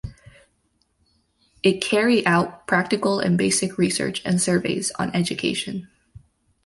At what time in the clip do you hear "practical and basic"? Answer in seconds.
2.65-3.77